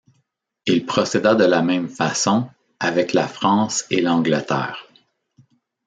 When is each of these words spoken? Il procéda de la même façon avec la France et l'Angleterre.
Il 0.65 0.87
procéda 0.87 1.35
de 1.35 1.43
la 1.45 1.61
même 1.61 1.87
façon 1.87 2.49
avec 2.79 3.13
la 3.13 3.27
France 3.27 3.85
et 3.91 4.01
l'Angleterre. 4.01 4.87